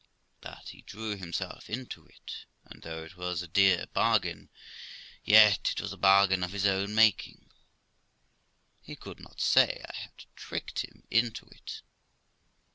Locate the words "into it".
1.69-2.45, 11.11-11.83